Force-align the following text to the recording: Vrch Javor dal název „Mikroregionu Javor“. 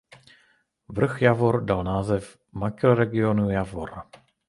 Vrch 0.89 1.21
Javor 1.21 1.63
dal 1.65 1.83
název 1.83 2.37
„Mikroregionu 2.63 3.49
Javor“. 3.49 4.01